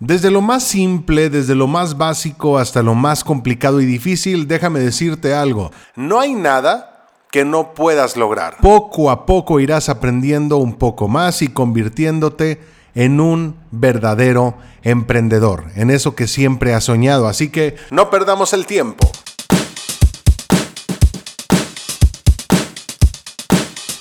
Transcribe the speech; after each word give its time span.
Desde 0.00 0.30
lo 0.30 0.40
más 0.40 0.62
simple, 0.62 1.28
desde 1.28 1.54
lo 1.54 1.66
más 1.66 1.98
básico 1.98 2.56
hasta 2.56 2.82
lo 2.82 2.94
más 2.94 3.22
complicado 3.22 3.82
y 3.82 3.84
difícil, 3.84 4.48
déjame 4.48 4.80
decirte 4.80 5.34
algo. 5.34 5.72
No 5.94 6.18
hay 6.18 6.32
nada 6.32 7.06
que 7.30 7.44
no 7.44 7.74
puedas 7.74 8.16
lograr. 8.16 8.56
Poco 8.62 9.10
a 9.10 9.26
poco 9.26 9.60
irás 9.60 9.90
aprendiendo 9.90 10.56
un 10.56 10.76
poco 10.76 11.06
más 11.06 11.42
y 11.42 11.48
convirtiéndote 11.48 12.62
en 12.94 13.20
un 13.20 13.56
verdadero 13.72 14.56
emprendedor, 14.82 15.66
en 15.74 15.90
eso 15.90 16.14
que 16.14 16.26
siempre 16.26 16.72
has 16.72 16.84
soñado. 16.84 17.28
Así 17.28 17.50
que 17.50 17.76
no 17.90 18.08
perdamos 18.08 18.54
el 18.54 18.64
tiempo. 18.64 19.06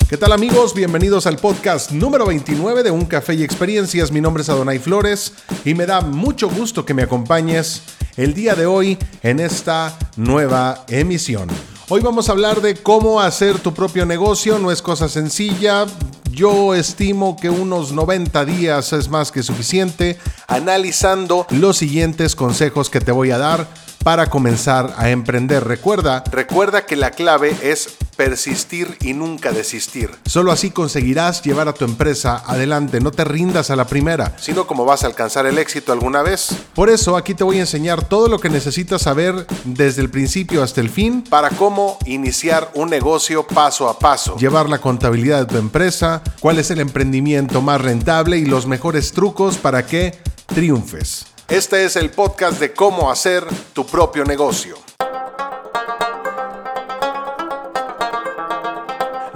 ¿Qué 0.10 0.18
tal 0.18 0.32
amigos? 0.32 0.74
Bienvenidos 0.74 1.28
al 1.28 1.38
podcast 1.38 1.92
número 1.92 2.26
29 2.26 2.82
de 2.82 2.90
Un 2.90 3.06
Café 3.06 3.36
y 3.36 3.44
Experiencias. 3.44 4.12
Mi 4.12 4.22
nombre 4.22 4.42
es 4.42 4.50
Adonai 4.50 4.80
Flores 4.80 5.34
y 5.64 5.76
me 5.76 5.86
da 5.86 6.02
mucho 6.02 6.50
gusto 6.50 6.84
que 6.84 6.96
me 6.96 7.04
acompañes 7.04 7.84
el 8.18 8.34
día 8.34 8.56
de 8.56 8.66
hoy 8.66 8.98
en 9.22 9.40
esta 9.40 9.96
nueva 10.18 10.84
emisión. 10.88 11.48
Hoy 11.90 12.02
vamos 12.02 12.28
a 12.28 12.32
hablar 12.32 12.60
de 12.60 12.74
cómo 12.74 13.22
hacer 13.22 13.60
tu 13.60 13.76
propio 13.76 14.08
negocio. 14.08 14.58
No 14.58 14.72
es 14.72 14.82
cosa 14.82 15.08
sencilla. 15.08 15.86
Yo 16.32 16.74
estimo 16.74 17.38
que 17.40 17.52
unos 17.52 17.92
90 17.92 18.46
días 18.46 18.94
es 18.94 19.10
más 19.10 19.32
que 19.32 19.44
suficiente 19.44 20.18
analizando 20.48 21.46
los 21.52 21.78
siguientes 21.78 22.36
consejos 22.36 22.90
que 22.90 23.00
te 23.00 23.12
voy 23.12 23.30
a 23.30 23.38
dar 23.38 23.68
para 24.04 24.28
comenzar 24.28 24.92
a 24.98 25.12
emprender. 25.12 25.66
Recuerda, 25.66 26.24
recuerda 26.32 26.88
que 26.88 26.96
la 26.96 27.12
clave 27.12 27.56
es 27.62 27.90
persistir 28.20 28.98
y 29.00 29.14
nunca 29.14 29.54
desistir. 29.54 30.12
Solo 30.26 30.52
así 30.52 30.72
conseguirás 30.72 31.42
llevar 31.42 31.70
a 31.70 31.74
tu 31.74 31.86
empresa 31.86 32.44
adelante, 32.46 33.00
no 33.00 33.12
te 33.12 33.24
rindas 33.24 33.70
a 33.70 33.78
la 33.78 33.88
primera. 33.88 34.36
Sino 34.38 34.68
como 34.68 34.84
vas 34.84 35.06
a 35.06 35.08
alcanzar 35.08 35.46
el 35.46 35.58
éxito 35.58 35.94
alguna 35.94 36.22
vez. 36.22 36.50
Por 36.76 36.90
eso 36.90 37.16
aquí 37.16 37.34
te 37.34 37.46
voy 37.46 37.60
a 37.60 37.62
enseñar 37.62 38.04
todo 38.04 38.28
lo 38.28 38.38
que 38.38 38.50
necesitas 38.50 39.04
saber 39.04 39.48
desde 39.64 40.02
el 40.02 40.10
principio 40.10 40.62
hasta 40.62 40.82
el 40.82 40.90
fin. 40.90 41.24
Para 41.30 41.50
cómo 41.52 41.98
iniciar 42.06 42.70
un 42.74 42.90
negocio 42.90 43.48
paso 43.48 43.88
a 43.88 43.98
paso. 43.98 44.36
Llevar 44.36 44.68
la 44.68 44.82
contabilidad 44.82 45.40
de 45.40 45.54
tu 45.54 45.58
empresa, 45.58 46.22
cuál 46.42 46.60
es 46.60 46.70
el 46.72 46.82
emprendimiento 46.82 47.62
más 47.62 47.80
rentable 47.80 48.36
y 48.36 48.44
los 48.44 48.68
mejores 48.68 49.14
trucos 49.14 49.58
para 49.58 49.86
que 49.86 50.20
triunfes. 50.46 51.26
Este 51.48 51.86
es 51.86 51.96
el 51.96 52.10
podcast 52.10 52.60
de 52.60 52.74
cómo 52.74 53.10
hacer 53.10 53.48
tu 53.72 53.86
propio 53.86 54.26
negocio. 54.26 54.89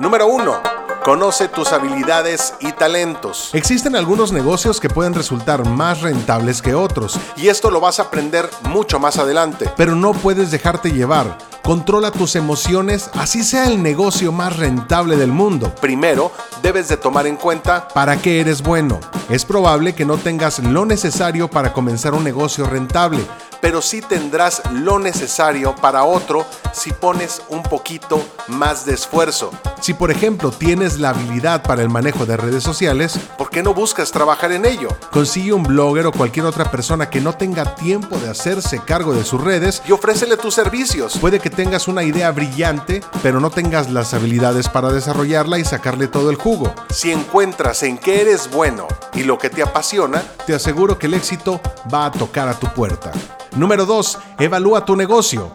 Número 0.03 0.27
1. 0.27 0.61
Conoce 1.05 1.47
tus 1.47 1.71
habilidades 1.71 2.55
y 2.59 2.73
talentos. 2.73 3.51
Existen 3.53 3.95
algunos 3.95 4.33
negocios 4.33 4.81
que 4.81 4.89
pueden 4.89 5.13
resultar 5.13 5.65
más 5.65 6.01
rentables 6.01 6.61
que 6.61 6.75
otros. 6.75 7.17
Y 7.37 7.47
esto 7.47 7.71
lo 7.71 7.79
vas 7.79 7.99
a 7.99 8.03
aprender 8.03 8.49
mucho 8.63 8.99
más 8.99 9.17
adelante. 9.17 9.71
Pero 9.77 9.95
no 9.95 10.11
puedes 10.11 10.51
dejarte 10.51 10.91
llevar. 10.91 11.37
Controla 11.63 12.11
tus 12.11 12.35
emociones, 12.35 13.09
así 13.13 13.43
sea 13.43 13.67
el 13.67 13.81
negocio 13.81 14.33
más 14.33 14.57
rentable 14.57 15.15
del 15.15 15.31
mundo. 15.31 15.73
Primero, 15.79 16.33
debes 16.61 16.89
de 16.89 16.97
tomar 16.97 17.25
en 17.25 17.37
cuenta 17.37 17.87
para 17.87 18.17
qué 18.17 18.41
eres 18.41 18.61
bueno. 18.61 18.99
Es 19.29 19.45
probable 19.45 19.95
que 19.95 20.03
no 20.03 20.17
tengas 20.17 20.59
lo 20.59 20.85
necesario 20.85 21.49
para 21.49 21.71
comenzar 21.71 22.13
un 22.13 22.25
negocio 22.25 22.65
rentable, 22.65 23.25
pero 23.63 23.81
sí 23.81 24.01
tendrás 24.01 24.61
lo 24.73 24.99
necesario 24.99 25.73
para 25.73 26.03
otro 26.03 26.45
si 26.73 26.91
pones 26.91 27.41
un 27.47 27.63
poquito 27.63 28.21
más 28.49 28.85
de 28.85 28.93
esfuerzo. 28.93 29.51
Si 29.79 29.93
por 29.93 30.11
ejemplo 30.11 30.51
tienes 30.51 30.99
la 30.99 31.11
habilidad 31.11 31.63
para 31.63 31.81
el 31.81 31.87
manejo 31.87 32.25
de 32.25 32.35
redes 32.35 32.61
sociales, 32.61 33.17
¿por 33.37 33.49
qué 33.49 33.63
no 33.63 33.73
buscas 33.73 34.11
trabajar 34.11 34.51
en 34.51 34.65
ello? 34.65 34.89
Consigue 35.11 35.53
un 35.53 35.63
blogger 35.63 36.07
o 36.07 36.11
cualquier 36.11 36.45
otra 36.45 36.69
persona 36.71 37.09
que 37.09 37.21
no 37.21 37.37
tenga 37.37 37.73
tiempo 37.75 38.17
de 38.17 38.29
hacerse 38.29 38.79
cargo 38.79 39.13
de 39.13 39.23
sus 39.23 39.41
redes 39.41 39.81
y 39.87 39.93
ofrécele 39.93 40.35
tus 40.35 40.53
servicios. 40.53 41.17
Puede 41.17 41.39
que 41.39 41.49
tengas 41.49 41.87
una 41.87 42.03
idea 42.03 42.31
brillante, 42.31 43.01
pero 43.21 43.39
no 43.39 43.49
tengas 43.49 43.89
las 43.89 44.13
habilidades 44.13 44.67
para 44.67 44.91
desarrollarla 44.91 45.57
y 45.57 45.63
sacarle 45.63 46.09
todo 46.09 46.31
el 46.31 46.35
jugo. 46.35 46.73
Si 46.89 47.13
encuentras 47.13 47.83
en 47.83 47.97
qué 47.97 48.23
eres 48.23 48.51
bueno 48.51 48.89
y 49.13 49.23
lo 49.23 49.37
que 49.37 49.49
te 49.49 49.63
apasiona, 49.63 50.21
te 50.45 50.53
aseguro 50.53 50.99
que 50.99 51.07
el 51.07 51.13
éxito 51.13 51.61
va 51.93 52.07
a 52.07 52.11
tocar 52.11 52.49
a 52.49 52.59
tu 52.59 52.67
puerta. 52.67 53.13
Número 53.55 53.85
2. 53.85 54.17
Evalúa 54.39 54.83
tu 54.83 54.95
negocio. 54.95 55.51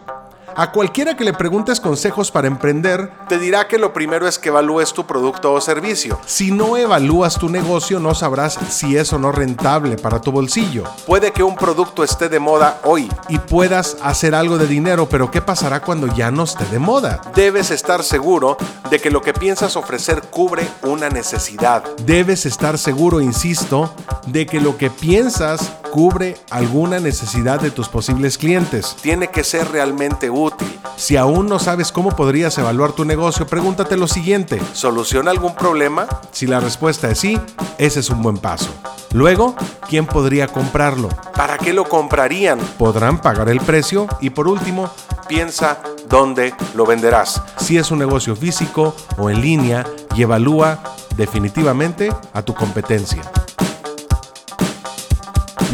A 0.55 0.71
cualquiera 0.71 1.15
que 1.15 1.23
le 1.23 1.31
preguntes 1.31 1.79
consejos 1.79 2.31
para 2.31 2.47
emprender, 2.47 3.11
te 3.27 3.37
dirá 3.37 3.67
que 3.67 3.77
lo 3.77 3.93
primero 3.93 4.27
es 4.27 4.39
que 4.39 4.49
evalúes 4.49 4.93
tu 4.93 5.05
producto 5.05 5.53
o 5.53 5.61
servicio. 5.61 6.19
Si 6.25 6.51
no 6.51 6.75
evalúas 6.75 7.37
tu 7.37 7.49
negocio, 7.49 7.99
no 7.99 8.13
sabrás 8.13 8.59
si 8.69 8.97
es 8.97 9.13
o 9.13 9.19
no 9.19 9.31
rentable 9.31 9.95
para 9.95 10.19
tu 10.19 10.31
bolsillo. 10.31 10.83
Puede 11.05 11.31
que 11.31 11.43
un 11.43 11.55
producto 11.55 12.03
esté 12.03 12.29
de 12.29 12.39
moda 12.39 12.81
hoy 12.83 13.09
y 13.29 13.37
puedas 13.37 13.97
hacer 14.01 14.35
algo 14.35 14.57
de 14.57 14.67
dinero, 14.67 15.07
pero 15.07 15.31
¿qué 15.31 15.41
pasará 15.41 15.81
cuando 15.81 16.07
ya 16.07 16.31
no 16.31 16.43
esté 16.43 16.65
de 16.65 16.79
moda? 16.79 17.21
Debes 17.35 17.71
estar 17.71 18.03
seguro 18.03 18.57
de 18.89 18.99
que 18.99 19.11
lo 19.11 19.21
que 19.21 19.33
piensas 19.33 19.77
ofrecer 19.77 20.23
cubre 20.23 20.67
una 20.83 21.09
necesidad. 21.09 21.83
Debes 22.05 22.45
estar 22.45 22.77
seguro, 22.77 23.21
insisto, 23.21 23.93
de 24.27 24.45
que 24.45 24.59
lo 24.59 24.77
que 24.77 24.89
piensas 24.89 25.73
cubre 25.91 26.37
alguna 26.49 26.99
necesidad 26.99 27.59
de 27.59 27.71
tus 27.71 27.89
posibles 27.89 28.37
clientes. 28.37 28.95
Tiene 29.01 29.29
que 29.29 29.43
ser 29.43 29.71
realmente 29.71 30.29
útil 30.29 30.79
si 30.99 31.15
aún 31.15 31.47
no 31.47 31.59
sabes 31.59 31.93
cómo 31.93 32.13
podrías 32.13 32.57
evaluar 32.57 32.91
tu 32.91 33.05
negocio, 33.05 33.47
pregúntate 33.47 33.95
lo 33.95 34.05
siguiente. 34.05 34.61
¿Soluciona 34.73 35.31
algún 35.31 35.55
problema? 35.55 36.07
Si 36.33 36.45
la 36.45 36.59
respuesta 36.59 37.09
es 37.09 37.19
sí, 37.19 37.39
ese 37.77 38.01
es 38.01 38.09
un 38.09 38.21
buen 38.21 38.37
paso. 38.37 38.69
Luego, 39.13 39.55
¿quién 39.87 40.05
podría 40.05 40.47
comprarlo? 40.47 41.07
¿Para 41.35 41.57
qué 41.57 41.71
lo 41.71 41.85
comprarían? 41.85 42.59
¿Podrán 42.77 43.21
pagar 43.21 43.47
el 43.47 43.61
precio? 43.61 44.07
Y 44.19 44.31
por 44.31 44.49
último, 44.49 44.91
piensa 45.29 45.79
dónde 46.09 46.53
lo 46.75 46.85
venderás. 46.85 47.41
Si 47.57 47.77
es 47.77 47.91
un 47.91 47.99
negocio 47.99 48.35
físico 48.35 48.93
o 49.17 49.29
en 49.29 49.39
línea 49.39 49.85
y 50.17 50.23
evalúa 50.23 50.83
definitivamente 51.15 52.13
a 52.33 52.41
tu 52.41 52.53
competencia. 52.53 53.21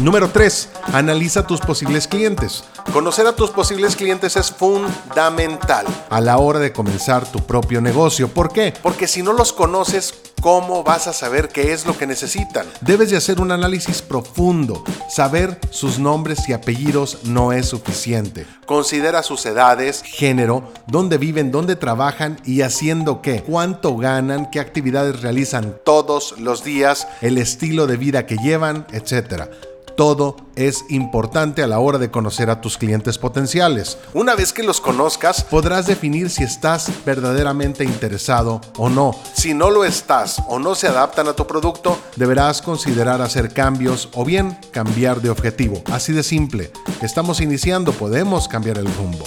Número 0.00 0.28
3. 0.28 0.68
Analiza 0.92 1.46
tus 1.46 1.60
posibles 1.60 2.06
clientes. 2.06 2.64
Conocer 2.92 3.26
a 3.26 3.34
tus 3.34 3.50
posibles 3.50 3.96
clientes 3.96 4.36
es 4.36 4.50
fundamental 4.50 5.86
a 6.10 6.20
la 6.20 6.36
hora 6.36 6.58
de 6.58 6.70
comenzar 6.72 7.30
tu 7.32 7.40
propio 7.40 7.80
negocio. 7.80 8.28
¿Por 8.28 8.52
qué? 8.52 8.74
Porque 8.82 9.06
si 9.06 9.22
no 9.22 9.32
los 9.32 9.54
conoces, 9.54 10.14
¿cómo 10.42 10.84
vas 10.84 11.06
a 11.06 11.14
saber 11.14 11.48
qué 11.48 11.72
es 11.72 11.86
lo 11.86 11.96
que 11.96 12.06
necesitan? 12.06 12.66
Debes 12.82 13.08
de 13.08 13.16
hacer 13.16 13.40
un 13.40 13.52
análisis 13.52 14.02
profundo. 14.02 14.84
Saber 15.08 15.58
sus 15.70 15.98
nombres 15.98 16.46
y 16.46 16.52
apellidos 16.52 17.24
no 17.24 17.52
es 17.52 17.66
suficiente. 17.66 18.46
Considera 18.66 19.22
sus 19.22 19.46
edades, 19.46 20.02
género, 20.02 20.70
dónde 20.86 21.16
viven, 21.16 21.50
dónde 21.50 21.74
trabajan 21.74 22.38
y 22.44 22.60
haciendo 22.60 23.22
qué, 23.22 23.42
cuánto 23.42 23.96
ganan, 23.96 24.50
qué 24.50 24.60
actividades 24.60 25.22
realizan 25.22 25.78
todos 25.84 26.38
los 26.38 26.64
días, 26.64 27.08
el 27.22 27.38
estilo 27.38 27.86
de 27.86 27.96
vida 27.96 28.26
que 28.26 28.36
llevan, 28.36 28.86
etc. 28.92 29.48
Todo 29.96 30.36
es 30.56 30.84
importante 30.90 31.62
a 31.62 31.66
la 31.66 31.78
hora 31.78 31.96
de 31.96 32.10
conocer 32.10 32.50
a 32.50 32.60
tus 32.60 32.76
clientes 32.76 33.16
potenciales. 33.16 33.96
Una 34.12 34.34
vez 34.34 34.52
que 34.52 34.62
los 34.62 34.80
conozcas, 34.80 35.42
podrás 35.42 35.86
definir 35.86 36.28
si 36.28 36.44
estás 36.44 36.90
verdaderamente 37.06 37.82
interesado 37.82 38.60
o 38.76 38.90
no. 38.90 39.12
Si 39.32 39.54
no 39.54 39.70
lo 39.70 39.84
estás 39.84 40.42
o 40.48 40.58
no 40.58 40.74
se 40.74 40.88
adaptan 40.88 41.28
a 41.28 41.32
tu 41.32 41.46
producto, 41.46 41.98
deberás 42.16 42.60
considerar 42.60 43.22
hacer 43.22 43.54
cambios 43.54 44.10
o 44.14 44.24
bien 44.24 44.58
cambiar 44.70 45.22
de 45.22 45.30
objetivo. 45.30 45.82
Así 45.90 46.12
de 46.12 46.22
simple. 46.22 46.70
Estamos 47.00 47.40
iniciando, 47.40 47.92
podemos 47.92 48.48
cambiar 48.48 48.76
el 48.76 48.94
rumbo. 48.94 49.24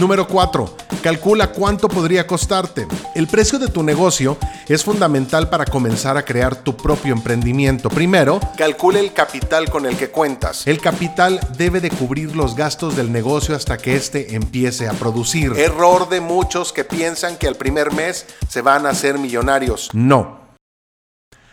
Número 0.00 0.26
4. 0.26 0.76
Calcula 1.02 1.52
cuánto 1.52 1.86
podría 1.86 2.26
costarte. 2.26 2.88
El 3.14 3.26
precio 3.26 3.58
de 3.58 3.68
tu 3.68 3.82
negocio 3.82 4.38
es 4.66 4.82
fundamental 4.82 5.50
para 5.50 5.66
comenzar 5.66 6.16
a 6.16 6.24
crear 6.24 6.56
tu 6.56 6.74
propio 6.74 7.12
emprendimiento. 7.12 7.90
Primero, 7.90 8.40
calcule 8.56 9.00
el 9.00 9.12
capital 9.12 9.68
con 9.68 9.84
el 9.84 9.98
que 9.98 10.08
cuentas. 10.08 10.66
El 10.66 10.80
capital 10.80 11.38
debe 11.58 11.82
de 11.82 11.90
cubrir 11.90 12.34
los 12.34 12.56
gastos 12.56 12.96
del 12.96 13.12
negocio 13.12 13.54
hasta 13.54 13.76
que 13.76 13.94
éste 13.94 14.34
empiece 14.34 14.88
a 14.88 14.92
producir. 14.92 15.52
Error 15.58 16.08
de 16.08 16.22
muchos 16.22 16.72
que 16.72 16.84
piensan 16.84 17.36
que 17.36 17.46
al 17.46 17.56
primer 17.56 17.92
mes 17.92 18.24
se 18.48 18.62
van 18.62 18.86
a 18.86 18.90
hacer 18.90 19.18
millonarios. 19.18 19.90
No. 19.92 20.39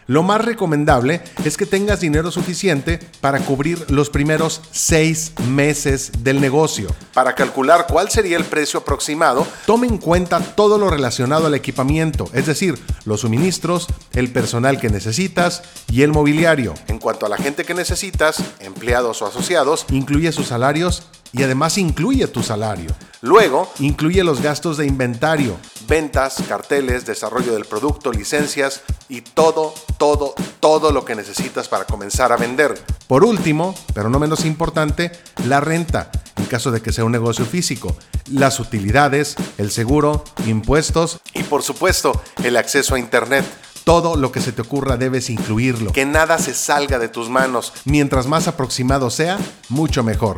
Lo 0.07 0.24
más 0.24 0.39
recomendable 0.44 1.21
es 1.44 1.57
que 1.57 1.65
tengas 1.65 2.00
dinero 2.00 2.31
suficiente 2.31 2.98
para 3.19 3.42
cubrir 3.42 3.92
los 3.92 4.09
primeros 4.09 4.62
seis 4.71 5.33
meses 5.50 6.12
del 6.19 6.39
negocio. 6.39 6.88
Para 7.13 7.36
calcular 7.36 7.88
cuál 7.89 8.09
sería 8.09 8.38
el 8.38 8.45
precio 8.45 8.80
aproximado, 8.80 9.45
tome 9.65 9.88
en 9.88 9.98
cuenta 9.98 10.39
todo 10.39 10.77
lo 10.77 10.89
relacionado 10.89 11.48
al 11.48 11.56
equipamiento, 11.56 12.30
es 12.31 12.45
decir, 12.45 12.80
los 13.04 13.21
suministros, 13.21 13.88
el 14.13 14.31
personal 14.31 14.80
que 14.80 14.89
necesitas 14.89 15.63
y 15.92 16.04
el 16.04 16.13
mobiliario. 16.13 16.74
En 16.88 17.00
cuanto 17.00 17.25
a 17.25 17.30
la 17.30 17.38
gente 17.38 17.65
que 17.65 17.74
necesitas, 17.74 18.42
empleados 18.62 19.21
o 19.21 19.25
asociados, 19.25 19.86
incluye 19.89 20.31
sus 20.31 20.48
salarios 20.48 21.03
y 21.33 21.44
además 21.44 21.77
incluye 21.77 22.27
tu 22.27 22.44
salario. 22.44 22.92
Luego, 23.21 23.69
incluye 23.80 24.24
los 24.24 24.42
gastos 24.42 24.77
de 24.77 24.86
inventario, 24.86 25.57
ventas, 25.88 26.44
carteles, 26.48 27.06
desarrollo 27.06 27.54
del 27.54 27.66
producto, 27.66 28.12
licencias 28.12 28.81
y 29.10 29.22
todo, 29.22 29.74
todo, 29.98 30.36
todo 30.60 30.92
lo 30.92 31.06
que 31.06 31.16
necesitas 31.16 31.68
para 31.68 31.86
comenzar 31.86 32.31
a 32.31 32.38
vender. 32.38 32.84
Por 33.07 33.24
último, 33.24 33.74
pero 33.94 34.10
no 34.10 34.19
menos 34.19 34.45
importante, 34.45 35.12
la 35.45 35.62
renta, 35.62 36.12
en 36.36 36.45
caso 36.45 36.72
de 36.72 36.81
que 36.81 36.92
sea 36.92 37.06
un 37.06 37.12
negocio 37.12 37.45
físico, 37.45 37.95
las 38.31 38.60
utilidades, 38.60 39.36
el 39.57 39.72
seguro, 39.72 40.24
impuestos 40.45 41.19
y 41.34 41.44
por 41.44 41.63
supuesto 41.63 42.22
el 42.44 42.57
acceso 42.57 42.95
a 42.95 43.00
Internet. 43.00 43.45
Todo 43.86 44.18
lo 44.18 44.34
que 44.34 44.42
se 44.42 44.51
te 44.51 44.62
ocurra 44.62 44.98
debes 44.98 45.30
incluirlo. 45.30 45.94
Que 45.94 46.06
nada 46.06 46.38
se 46.39 46.54
salga 46.54 47.00
de 47.00 47.07
tus 47.07 47.30
manos. 47.30 47.72
Mientras 47.86 48.28
más 48.28 48.50
aproximado 48.50 49.10
sea, 49.10 49.39
mucho 49.69 50.04
mejor. 50.04 50.36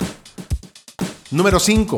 Número 1.31 1.59
5 1.59 1.97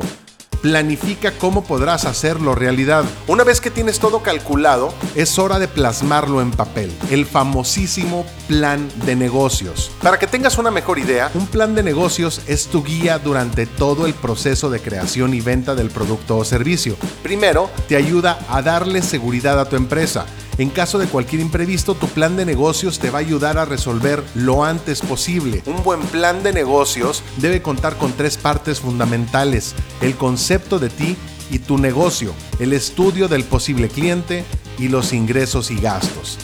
planifica 0.62 1.31
cómo 1.31 1.63
podrás 1.63 2.06
hacerlo 2.06 2.56
realidad. 2.56 3.04
Una 3.28 3.44
vez 3.44 3.62
que 3.62 3.72
tienes 3.72 4.00
todo 4.00 4.22
calculado, 4.22 4.94
es 5.16 5.38
hora 5.40 5.60
de 5.60 5.68
plasmarlo 5.68 6.42
en 6.42 6.52
papel, 6.52 6.92
el 7.10 7.25
famosísimo 7.25 8.25
plan 8.48 8.88
de 9.06 9.16
negocios. 9.16 9.92
Para 10.02 10.19
que 10.19 10.28
tengas 10.28 10.58
una 10.58 10.72
mejor 10.72 11.00
idea, 11.00 11.31
un 11.34 11.48
plan 11.48 11.75
de 11.75 11.84
negocios 11.84 12.42
es 12.48 12.68
tu 12.68 12.84
guía 12.84 13.19
durante 13.19 13.66
todo 13.66 14.06
el 14.06 14.13
proceso 14.13 14.69
de 14.69 14.80
creación 14.80 15.34
y 15.34 15.42
venta 15.42 15.75
del 15.75 15.90
producto 15.90 16.38
o 16.38 16.46
servicio. 16.46 16.96
Primero, 17.24 17.69
te 17.88 17.96
ayuda 17.96 18.40
a 18.50 18.62
darle 18.62 19.02
seguridad 19.02 19.60
a 19.60 19.66
tu 19.66 19.75
empresa 19.75 20.25
en 20.57 20.69
caso 20.69 21.00
de 21.00 21.07
cualquier 21.07 21.42
imprevisto, 21.42 21.95
tu 21.95 22.07
plan 22.07 22.36
de 22.36 22.45
negocios 22.45 23.00
te 23.00 23.09
va 23.09 23.19
a 23.19 23.21
ayudar 23.21 23.57
a 23.57 23.65
resolver 23.65 24.24
lo 24.36 24.63
antes 24.63 25.01
posible. 25.01 25.63
Un 25.65 25.83
buen 25.83 26.01
plan 26.01 26.44
de 26.44 26.53
negocios 26.53 27.24
debe 27.38 27.62
contar 27.62 27.98
con 27.98 28.13
tres 28.13 28.38
partes 28.38 28.80
fundamentales. 28.80 29.74
El 30.01 30.15
concepto 30.15 30.80
de 30.80 30.89
ti 30.89 31.15
y 31.50 31.59
tu 31.59 31.77
negocio, 31.77 32.33
el 32.59 32.74
estudio 32.74 33.27
del 33.27 33.44
posible 33.44 33.89
cliente 33.89 34.45
y 34.77 34.88
los 34.88 35.13
ingresos 35.13 35.71
y 35.71 35.80
gastos. 35.80 36.38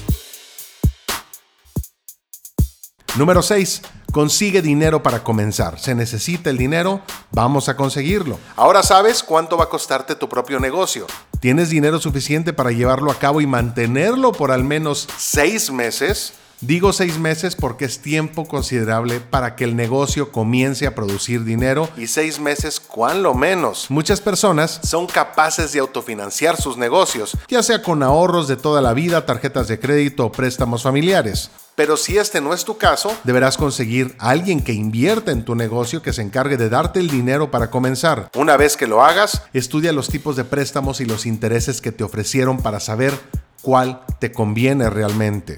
Número 3.18 3.42
6. 3.42 3.82
Consigue 4.12 4.62
dinero 4.62 5.04
para 5.04 5.24
comenzar. 5.24 5.80
¿Se 5.80 5.94
necesita 5.94 6.50
el 6.50 6.58
dinero? 6.58 7.02
Vamos 7.32 7.70
a 7.70 7.76
conseguirlo. 7.76 8.40
Ahora 8.56 8.82
sabes 8.82 9.22
cuánto 9.22 9.58
va 9.58 9.66
a 9.66 9.70
costarte 9.70 10.16
tu 10.16 10.28
propio 10.30 10.60
negocio. 10.60 11.06
¿Tienes 11.40 11.70
dinero 11.70 12.00
suficiente 12.00 12.54
para 12.54 12.72
llevarlo 12.72 13.12
a 13.12 13.20
cabo 13.20 13.42
y 13.42 13.48
mantenerlo 13.48 14.32
por 14.32 14.52
al 14.52 14.64
menos 14.64 15.08
seis 15.18 15.72
meses? 15.72 16.34
Digo 16.62 16.92
seis 16.92 17.20
meses 17.20 17.56
porque 17.56 17.86
es 17.86 18.00
tiempo 18.00 18.48
considerable 18.48 19.20
para 19.20 19.56
que 19.56 19.64
el 19.64 19.76
negocio 19.76 20.32
comience 20.32 20.88
a 20.88 20.96
producir 20.96 21.44
dinero. 21.44 21.88
Y 21.96 22.08
seis 22.08 22.40
meses, 22.40 22.80
¿cuán 22.80 23.22
lo 23.22 23.36
menos? 23.36 23.92
Muchas 23.92 24.22
personas 24.22 24.80
son 24.84 25.06
capaces 25.06 25.72
de 25.74 25.80
autofinanciar 25.80 26.60
sus 26.60 26.76
negocios, 26.76 27.38
ya 27.48 27.62
sea 27.62 27.84
con 27.84 28.02
ahorros 28.02 28.48
de 28.48 28.56
toda 28.56 28.82
la 28.82 28.94
vida, 28.94 29.28
tarjetas 29.28 29.68
de 29.68 29.80
crédito 29.80 30.26
o 30.26 30.32
préstamos 30.32 30.82
familiares. 30.82 31.52
Pero 31.78 31.96
si 31.96 32.18
este 32.18 32.42
no 32.42 32.56
es 32.56 32.66
tu 32.66 32.80
caso, 32.80 33.16
deberás 33.24 33.56
conseguir 33.56 34.16
a 34.18 34.32
alguien 34.32 34.64
que 34.64 34.74
invierta 34.74 35.32
en 35.32 35.46
tu 35.46 35.54
negocio 35.54 36.02
que 36.02 36.12
se 36.12 36.24
encargue 36.24 36.58
de 36.58 36.70
darte 36.70 37.00
el 37.00 37.08
dinero 37.08 37.52
para 37.52 37.70
comenzar. 37.70 38.32
Una 38.34 38.58
vez 38.58 38.76
que 38.76 38.88
lo 38.88 39.04
hagas, 39.04 39.44
estudia 39.54 39.94
los 39.94 40.08
tipos 40.08 40.36
de 40.36 40.44
préstamos 40.44 41.02
y 41.02 41.06
los 41.06 41.28
intereses 41.28 41.80
que 41.80 41.92
te 41.92 42.04
ofrecieron 42.04 42.58
para 42.64 42.80
saber 42.80 43.14
cuál 43.62 44.02
te 44.18 44.32
conviene 44.32 44.90
realmente. 44.90 45.58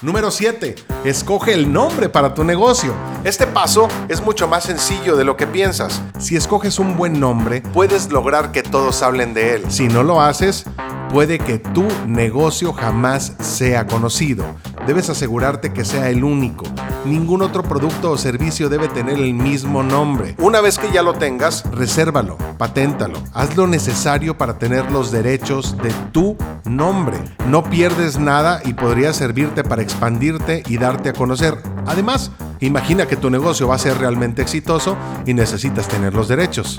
Número 0.00 0.30
7. 0.30 0.76
Escoge 1.04 1.54
el 1.54 1.72
nombre 1.72 2.08
para 2.08 2.32
tu 2.32 2.44
negocio. 2.44 2.94
Este 3.24 3.48
paso 3.48 3.88
es 4.08 4.22
mucho 4.22 4.46
más 4.46 4.62
sencillo 4.62 5.16
de 5.16 5.24
lo 5.24 5.36
que 5.36 5.48
piensas. 5.48 6.00
Si 6.20 6.36
escoges 6.36 6.78
un 6.78 6.96
buen 6.96 7.18
nombre, 7.18 7.62
puedes 7.74 8.12
lograr 8.12 8.52
que 8.52 8.62
todos 8.62 9.02
hablen 9.02 9.34
de 9.34 9.56
él. 9.56 9.64
Si 9.70 9.88
no 9.88 10.04
lo 10.04 10.20
haces, 10.20 10.64
puede 11.12 11.40
que 11.40 11.58
tu 11.58 11.84
negocio 12.06 12.72
jamás 12.72 13.32
sea 13.40 13.88
conocido. 13.88 14.44
Debes 14.86 15.10
asegurarte 15.10 15.72
que 15.72 15.84
sea 15.84 16.10
el 16.10 16.22
único. 16.22 16.64
Ningún 17.04 17.42
otro 17.42 17.62
producto 17.62 18.10
o 18.10 18.18
servicio 18.18 18.68
debe 18.68 18.88
tener 18.88 19.18
el 19.18 19.32
mismo 19.34 19.82
nombre. 19.82 20.34
Una 20.38 20.60
vez 20.60 20.78
que 20.78 20.90
ya 20.90 21.02
lo 21.02 21.14
tengas, 21.14 21.64
resérvalo, 21.70 22.36
paténtalo. 22.58 23.18
Haz 23.34 23.56
lo 23.56 23.66
necesario 23.66 24.36
para 24.36 24.58
tener 24.58 24.90
los 24.90 25.12
derechos 25.12 25.76
de 25.78 25.92
tu 26.12 26.36
nombre. 26.64 27.18
No 27.46 27.62
pierdes 27.62 28.18
nada 28.18 28.60
y 28.64 28.74
podría 28.74 29.12
servirte 29.12 29.62
para 29.64 29.82
expandirte 29.82 30.62
y 30.66 30.78
darte 30.78 31.10
a 31.10 31.12
conocer. 31.12 31.56
Además, 31.86 32.32
imagina 32.60 33.06
que 33.06 33.16
tu 33.16 33.30
negocio 33.30 33.68
va 33.68 33.76
a 33.76 33.78
ser 33.78 33.98
realmente 33.98 34.42
exitoso 34.42 34.96
y 35.24 35.34
necesitas 35.34 35.88
tener 35.88 36.14
los 36.14 36.28
derechos. 36.28 36.78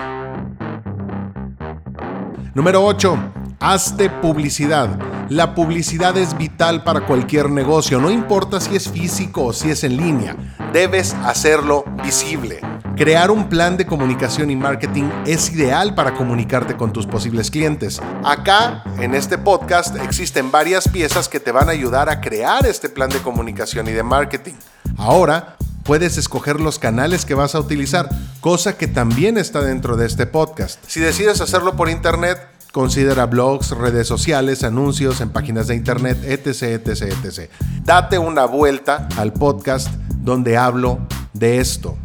Número 2.53 2.83
8. 2.83 3.17
Hazte 3.61 4.09
publicidad. 4.09 5.18
La 5.29 5.53
publicidad 5.53 6.17
es 6.17 6.35
vital 6.35 6.83
para 6.83 7.05
cualquier 7.05 7.51
negocio, 7.51 7.99
no 7.99 8.09
importa 8.09 8.59
si 8.59 8.75
es 8.75 8.89
físico 8.89 9.45
o 9.45 9.53
si 9.53 9.69
es 9.69 9.83
en 9.83 9.95
línea. 9.95 10.35
Debes 10.73 11.13
hacerlo 11.23 11.85
visible. 12.03 12.61
Crear 12.97 13.29
un 13.29 13.47
plan 13.47 13.77
de 13.77 13.85
comunicación 13.85 14.49
y 14.49 14.55
marketing 14.55 15.03
es 15.27 15.51
ideal 15.51 15.93
para 15.93 16.15
comunicarte 16.15 16.75
con 16.75 16.91
tus 16.91 17.05
posibles 17.05 17.51
clientes. 17.51 18.01
Acá, 18.25 18.83
en 18.99 19.13
este 19.13 19.37
podcast, 19.37 19.95
existen 19.97 20.49
varias 20.49 20.87
piezas 20.87 21.29
que 21.29 21.39
te 21.39 21.51
van 21.51 21.69
a 21.69 21.73
ayudar 21.73 22.09
a 22.09 22.21
crear 22.21 22.65
este 22.65 22.89
plan 22.89 23.11
de 23.11 23.19
comunicación 23.19 23.87
y 23.87 23.91
de 23.91 24.01
marketing. 24.01 24.55
Ahora, 24.97 25.57
puedes 25.83 26.17
escoger 26.17 26.59
los 26.59 26.79
canales 26.79 27.23
que 27.23 27.35
vas 27.35 27.53
a 27.53 27.59
utilizar, 27.59 28.09
cosa 28.41 28.77
que 28.77 28.87
también 28.87 29.37
está 29.37 29.61
dentro 29.61 29.95
de 29.95 30.07
este 30.07 30.25
podcast. 30.25 30.83
Si 30.87 30.99
decides 30.99 31.39
hacerlo 31.39 31.75
por 31.75 31.87
internet, 31.87 32.48
Considera 32.71 33.25
blogs, 33.25 33.71
redes 33.71 34.07
sociales, 34.07 34.63
anuncios 34.63 35.21
en 35.21 35.31
páginas 35.31 35.67
de 35.67 35.75
internet, 35.75 36.19
etc, 36.23 36.87
etc, 36.87 37.01
etc. 37.01 37.51
Date 37.83 38.19
una 38.19 38.45
vuelta 38.45 39.07
al 39.17 39.33
podcast 39.33 39.89
donde 40.21 40.55
hablo 40.55 40.99
de 41.33 41.59
esto. 41.59 41.97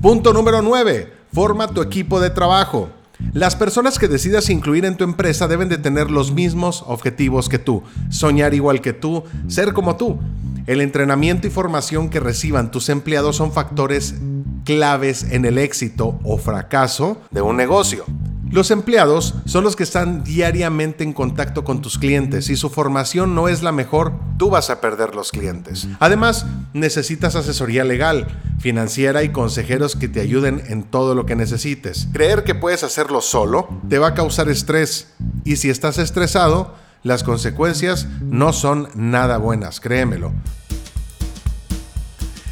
Punto 0.00 0.32
número 0.32 0.62
9. 0.62 1.12
Forma 1.32 1.68
tu 1.68 1.82
equipo 1.82 2.20
de 2.20 2.30
trabajo. 2.30 2.88
Las 3.32 3.56
personas 3.56 3.98
que 3.98 4.08
decidas 4.08 4.48
incluir 4.50 4.84
en 4.84 4.96
tu 4.96 5.04
empresa 5.04 5.46
deben 5.46 5.68
de 5.68 5.78
tener 5.78 6.10
los 6.10 6.32
mismos 6.32 6.84
objetivos 6.86 7.48
que 7.48 7.58
tú, 7.58 7.82
soñar 8.10 8.54
igual 8.54 8.80
que 8.80 8.92
tú, 8.92 9.24
ser 9.48 9.72
como 9.72 9.96
tú. 9.96 10.18
El 10.66 10.80
entrenamiento 10.80 11.46
y 11.46 11.50
formación 11.50 12.08
que 12.08 12.20
reciban 12.20 12.70
tus 12.70 12.88
empleados 12.88 13.36
son 13.36 13.52
factores 13.52 14.14
claves 14.64 15.24
en 15.30 15.44
el 15.44 15.58
éxito 15.58 16.18
o 16.24 16.38
fracaso 16.38 17.20
de 17.30 17.42
un 17.42 17.56
negocio. 17.56 18.04
Los 18.50 18.70
empleados 18.70 19.34
son 19.46 19.64
los 19.64 19.74
que 19.74 19.82
están 19.82 20.22
diariamente 20.22 21.02
en 21.02 21.12
contacto 21.12 21.64
con 21.64 21.82
tus 21.82 21.98
clientes. 21.98 22.44
Si 22.44 22.54
su 22.54 22.70
formación 22.70 23.34
no 23.34 23.48
es 23.48 23.64
la 23.64 23.72
mejor, 23.72 24.12
tú 24.38 24.48
vas 24.48 24.70
a 24.70 24.80
perder 24.80 25.16
los 25.16 25.32
clientes. 25.32 25.88
Además, 25.98 26.46
necesitas 26.72 27.34
asesoría 27.34 27.82
legal, 27.82 28.28
financiera 28.60 29.24
y 29.24 29.30
consejeros 29.30 29.96
que 29.96 30.06
te 30.06 30.20
ayuden 30.20 30.62
en 30.68 30.84
todo 30.84 31.16
lo 31.16 31.26
que 31.26 31.34
necesites. 31.34 32.06
Creer 32.12 32.44
que 32.44 32.54
puedes 32.54 32.84
hacerlo 32.84 33.22
solo 33.22 33.68
te 33.88 33.98
va 33.98 34.08
a 34.08 34.14
causar 34.14 34.48
estrés. 34.48 35.08
Y 35.44 35.56
si 35.56 35.68
estás 35.68 35.98
estresado, 35.98 36.76
las 37.02 37.24
consecuencias 37.24 38.06
no 38.22 38.52
son 38.52 38.88
nada 38.94 39.38
buenas, 39.38 39.80
créemelo. 39.80 40.32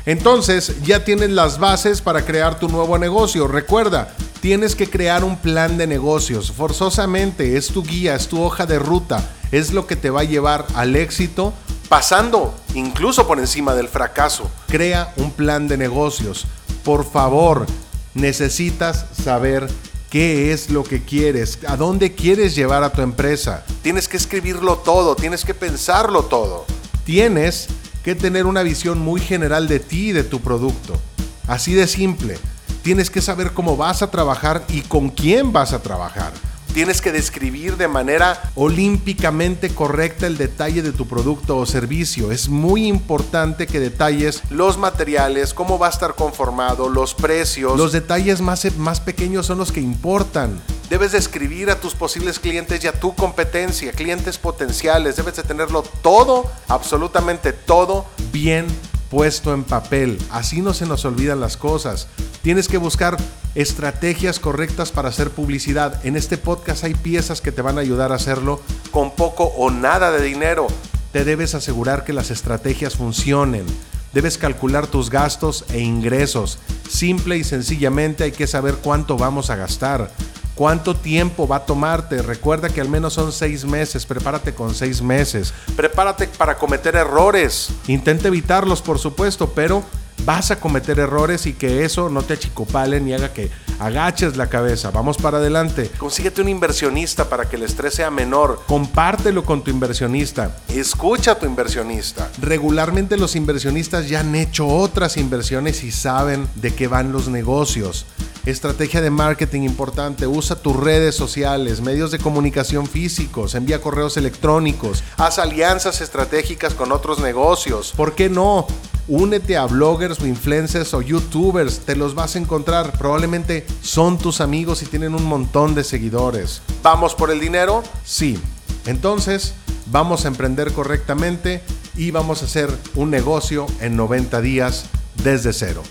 Entonces 0.07 0.83
ya 0.83 1.05
tienes 1.05 1.31
las 1.31 1.59
bases 1.59 2.01
para 2.01 2.25
crear 2.25 2.59
tu 2.59 2.69
nuevo 2.69 2.99
negocio. 2.99 3.47
Recuerda, 3.47 4.15
tienes 4.41 4.75
que 4.75 4.91
crear 4.91 5.23
un 5.23 5.37
plan 5.37 5.79
de 5.79 5.87
negocios. 5.87 6.53
Forzosamente 6.53 7.57
es 7.57 7.69
tu 7.69 7.83
guía, 7.83 8.15
es 8.15 8.29
tu 8.29 8.43
hoja 8.43 8.67
de 8.67 8.79
ruta, 8.79 9.31
es 9.53 9.73
lo 9.73 9.87
que 9.87 9.97
te 9.97 10.11
va 10.11 10.21
a 10.21 10.25
llevar 10.25 10.67
al 10.75 10.97
éxito, 10.97 11.53
pasando 11.89 12.55
incluso 12.75 13.27
por 13.27 13.39
encima 13.39 13.75
del 13.75 13.89
fracaso. 13.89 14.51
Crea 14.69 15.13
un 15.17 15.31
plan 15.31 15.69
de 15.69 15.77
negocios. 15.77 16.47
Por 16.85 17.09
favor, 17.09 17.67
necesitas 18.15 19.07
saber 19.23 19.69
qué 20.11 20.53
es 20.53 20.69
lo 20.69 20.83
que 20.83 21.05
quieres, 21.05 21.61
a 21.67 21.77
dónde 21.77 22.15
quieres 22.15 22.55
llevar 22.57 22.83
a 22.83 22.93
tu 22.93 23.03
empresa. 23.03 23.65
Tienes 23.83 24.09
que 24.09 24.17
escribirlo 24.17 24.77
todo, 24.79 25.15
tienes 25.15 25.45
que 25.45 25.55
pensarlo 25.55 26.25
todo. 26.25 26.67
Tienes 27.05 27.69
que 28.03 28.15
tener 28.15 28.47
una 28.47 28.63
visión 28.63 28.99
muy 28.99 29.21
general 29.21 29.69
de 29.69 29.81
ti 29.81 30.09
y 30.09 30.13
de 30.13 30.25
tu 30.25 30.41
producto. 30.41 31.01
Así 31.47 31.75
de 31.75 31.87
simple. 31.87 32.39
Tienes 32.83 33.11
que 33.11 33.23
saber 33.23 33.53
cómo 33.53 33.77
vas 33.77 34.03
a 34.03 34.11
trabajar 34.11 34.65
y 34.69 34.83
con 34.83 35.09
quién 35.09 35.53
vas 35.53 35.73
a 35.73 35.83
trabajar. 35.83 36.33
Tienes 36.75 37.03
que 37.03 37.13
describir 37.13 37.77
de 37.77 37.87
manera 37.87 38.51
olímpicamente 38.55 39.75
correcta 39.75 40.27
el 40.27 40.39
detalle 40.39 40.81
de 40.81 40.93
tu 40.93 41.07
producto 41.07 41.59
o 41.59 41.67
servicio. 41.67 42.33
Es 42.33 42.49
muy 42.49 42.87
importante 42.87 43.67
que 43.67 43.79
detalles 43.79 44.43
los 44.49 44.79
materiales, 44.79 45.53
cómo 45.53 45.79
va 45.79 45.89
a 45.89 45.91
estar 45.91 46.15
conformado, 46.15 46.89
los 46.89 47.13
precios. 47.13 47.77
Los 47.77 47.93
detalles 47.93 48.41
más, 48.41 48.75
más 48.79 49.01
pequeños 49.01 49.45
son 49.45 49.59
los 49.59 49.71
que 49.71 49.81
importan. 49.81 50.63
Debes 50.93 51.13
describir 51.13 51.71
a 51.71 51.81
tus 51.81 51.95
posibles 51.95 52.39
clientes 52.39 52.85
y 52.85 52.87
a 52.87 52.93
tu 52.93 53.15
competencia, 53.15 53.93
clientes 53.93 54.37
potenciales. 54.37 55.17
Debes 55.17 55.37
de 55.37 55.43
tenerlo 55.43 55.83
todo, 56.03 56.53
absolutamente 56.69 57.55
todo, 57.55 58.05
bien 58.31 58.67
puesto 59.11 59.55
en 59.55 59.65
papel. 59.65 60.19
Así 60.31 60.61
no 60.61 60.75
se 60.75 60.85
nos 60.85 61.07
olvidan 61.07 61.41
las 61.41 61.57
cosas. 61.57 62.09
Tienes 62.43 62.69
que 62.69 62.77
buscar 62.77 63.17
estrategias 63.55 64.39
correctas 64.39 64.93
para 64.93 65.09
hacer 65.09 65.31
publicidad. 65.31 65.99
En 66.05 66.15
este 66.15 66.37
podcast 66.37 66.85
hay 66.85 66.93
piezas 66.93 67.41
que 67.41 67.53
te 67.53 67.63
van 67.63 67.79
a 67.79 67.81
ayudar 67.81 68.13
a 68.13 68.17
hacerlo 68.17 68.61
con 68.91 69.13
poco 69.17 69.45
o 69.45 69.71
nada 69.71 70.11
de 70.11 70.23
dinero. 70.23 70.67
Te 71.11 71.25
debes 71.25 71.55
asegurar 71.55 72.05
que 72.05 72.13
las 72.13 72.31
estrategias 72.31 72.97
funcionen. 72.97 73.65
Debes 74.13 74.37
calcular 74.37 74.87
tus 74.87 75.09
gastos 75.09 75.65
e 75.73 75.79
ingresos. 75.79 76.59
Simple 76.87 77.39
y 77.39 77.45
sencillamente 77.45 78.25
hay 78.25 78.33
que 78.33 78.47
saber 78.47 78.75
cuánto 78.75 79.17
vamos 79.17 79.49
a 79.49 79.57
gastar. 79.57 80.11
¿Cuánto 80.55 80.95
tiempo 80.95 81.49
va 81.49 81.57
a 81.57 81.67
tomarte? 81.67 82.21
Recuerda 82.21 82.69
que 82.69 82.81
al 82.81 82.89
menos 82.89 83.15
son 83.15 83.33
seis 83.33 83.65
meses. 83.65 84.05
Prepárate 84.05 84.55
con 84.55 84.75
seis 84.75 85.01
meses. 85.01 85.55
Prepárate 85.77 86.29
para 86.29 86.57
cometer 86.57 86.95
errores. 86.97 87.71
Intenta 87.87 88.29
evitarlos, 88.29 88.83
por 88.83 88.99
supuesto, 88.99 89.51
pero 89.55 89.83
vas 90.25 90.51
a 90.51 90.61
cometer 90.61 90.99
errores 90.99 91.47
y 91.47 91.53
que 91.53 91.85
eso 91.85 92.09
no 92.09 92.23
te 92.23 92.35
achicopale 92.35 93.01
ni 93.01 93.13
haga 93.13 93.33
que 93.33 93.51
agaches 93.79 94.37
la 94.37 94.49
cabeza. 94.49 94.91
Vamos 94.91 95.17
para 95.17 95.39
adelante. 95.39 95.91
Consíguete 95.99 96.43
un 96.43 96.49
inversionista 96.49 97.29
para 97.29 97.49
que 97.49 97.57
el 97.57 97.63
estrés 97.63 97.95
sea 97.95 98.11
menor. 98.11 98.63
Compártelo 98.67 99.45
con 99.45 99.65
tu 99.65 99.71
inversionista. 99.71 100.57
Escucha 100.69 101.33
a 101.33 101.39
tu 101.39 101.47
inversionista. 101.47 102.31
Regularmente 102.41 103.17
los 103.17 103.37
inversionistas 103.37 104.09
ya 104.09 104.21
han 104.21 104.35
hecho 104.35 104.69
otras 104.69 105.17
inversiones 105.17 105.83
y 105.83 105.91
saben 105.91 106.47
de 106.57 106.75
qué 106.75 106.89
van 106.89 107.11
los 107.13 107.29
negocios. 107.29 108.07
Estrategia 108.45 109.01
de 109.01 109.11
marketing 109.11 109.63
importante. 109.63 110.27
Usa 110.27 110.57
tus 110.57 110.75
redes 110.75 111.15
sociales, 111.15 111.81
medios 111.81 112.11
de 112.11 112.19
comunicación 112.19 112.89
físicos, 112.89 113.55
envía 113.55 113.81
correos 113.81 114.17
electrónicos. 114.17 115.05
Haz 115.17 115.39
alianzas 115.39 116.01
estratégicas 116.01 116.75
con 116.75 116.91
otros 116.91 117.21
negocios. 117.21 117.93
¿Por 117.97 118.17
qué 118.17 118.29
no? 118.29 118.67
Únete 119.07 119.57
a 119.57 119.67
bloggers 119.67 120.19
o 120.21 120.27
influencers 120.27 120.93
o 120.93 121.03
youtubers, 121.03 121.81
te 121.81 121.95
los 121.95 122.17
vas 122.17 122.35
a 122.35 122.41
encontrar. 122.41 122.99
Probablemente 122.99 123.65
son 123.81 124.19
tus 124.19 124.41
amigos 124.41 124.83
y 124.83 124.87
tienen 124.87 125.15
un 125.15 125.25
montón 125.25 125.77
de 125.77 125.85
seguidores. 125.85 126.63
¿Vamos 126.83 127.15
por 127.15 127.31
el 127.31 127.39
dinero? 127.39 127.85
Sí. 128.05 128.41
Entonces, 128.87 129.55
vamos 129.87 130.25
a 130.25 130.29
emprender 130.29 130.73
correctamente 130.73 131.63
y 131.97 132.11
vamos 132.11 132.43
a 132.43 132.47
hacer 132.47 132.77
un 132.97 133.11
negocio 133.11 133.67
en 133.81 133.95
90 133.95 134.41
días 134.41 134.87
desde 135.23 135.53
cero. 135.53 135.85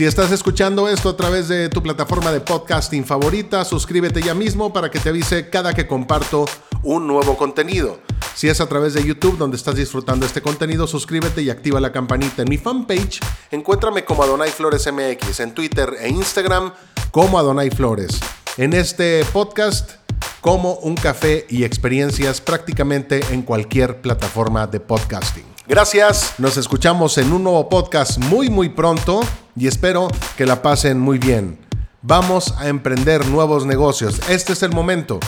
Si 0.00 0.06
estás 0.06 0.32
escuchando 0.32 0.88
esto 0.88 1.10
a 1.10 1.16
través 1.18 1.48
de 1.48 1.68
tu 1.68 1.82
plataforma 1.82 2.32
de 2.32 2.40
podcasting 2.40 3.04
favorita, 3.04 3.66
suscríbete 3.66 4.22
ya 4.22 4.32
mismo 4.32 4.72
para 4.72 4.90
que 4.90 4.98
te 4.98 5.10
avise 5.10 5.50
cada 5.50 5.74
que 5.74 5.86
comparto 5.86 6.46
un 6.82 7.06
nuevo 7.06 7.36
contenido. 7.36 8.00
Si 8.34 8.48
es 8.48 8.62
a 8.62 8.66
través 8.66 8.94
de 8.94 9.04
YouTube 9.04 9.36
donde 9.36 9.58
estás 9.58 9.74
disfrutando 9.74 10.24
este 10.24 10.40
contenido, 10.40 10.86
suscríbete 10.86 11.42
y 11.42 11.50
activa 11.50 11.80
la 11.80 11.92
campanita. 11.92 12.40
En 12.40 12.48
mi 12.48 12.56
fanpage, 12.56 13.20
encuéntrame 13.50 14.06
como 14.06 14.22
Adonai 14.22 14.50
Flores 14.50 14.90
MX, 14.90 15.40
en 15.40 15.52
Twitter 15.52 15.94
e 16.00 16.08
Instagram 16.08 16.72
como 17.10 17.38
Adonai 17.38 17.68
Flores. 17.68 18.18
En 18.56 18.72
este 18.72 19.22
podcast, 19.34 19.96
como 20.40 20.76
un 20.76 20.94
café 20.94 21.44
y 21.50 21.64
experiencias 21.64 22.40
prácticamente 22.40 23.20
en 23.32 23.42
cualquier 23.42 24.00
plataforma 24.00 24.66
de 24.66 24.80
podcasting. 24.80 25.44
Gracias. 25.70 26.34
Nos 26.38 26.56
escuchamos 26.56 27.16
en 27.16 27.32
un 27.32 27.44
nuevo 27.44 27.68
podcast 27.68 28.18
muy 28.18 28.50
muy 28.50 28.70
pronto 28.70 29.20
y 29.54 29.68
espero 29.68 30.08
que 30.36 30.44
la 30.44 30.62
pasen 30.62 30.98
muy 30.98 31.18
bien. 31.18 31.60
Vamos 32.02 32.52
a 32.58 32.66
emprender 32.66 33.24
nuevos 33.28 33.64
negocios. 33.66 34.20
Este 34.28 34.54
es 34.54 34.64
el 34.64 34.72
momento. 34.72 35.20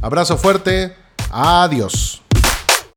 Abrazo 0.00 0.38
fuerte. 0.38 0.96
Adiós. 1.30 2.22